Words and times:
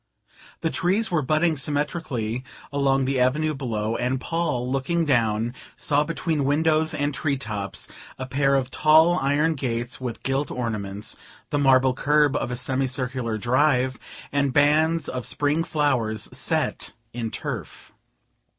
The 0.61 0.71
trees 0.71 1.11
were 1.11 1.21
budding 1.21 1.55
symmetrically 1.55 2.43
along 2.73 3.05
the 3.05 3.19
avenue 3.19 3.53
below; 3.53 3.95
and 3.95 4.19
Paul, 4.19 4.67
looking 4.71 5.05
down, 5.05 5.53
saw, 5.77 6.03
between 6.03 6.43
windows 6.43 6.95
and 6.95 7.13
tree 7.13 7.37
tops, 7.37 7.87
a 8.17 8.25
pair 8.25 8.55
of 8.55 8.71
tall 8.71 9.19
iron 9.19 9.53
gates 9.53 10.01
with 10.01 10.23
gilt 10.23 10.49
ornaments, 10.49 11.17
the 11.51 11.59
marble 11.59 11.93
curb 11.93 12.35
of 12.35 12.49
a 12.49 12.55
semi 12.55 12.87
circular 12.87 13.37
drive, 13.37 13.99
and 14.31 14.51
bands 14.53 15.07
of 15.07 15.23
spring 15.27 15.63
flowers 15.63 16.29
set 16.35 16.93
in 17.13 17.29
turf. 17.29 17.91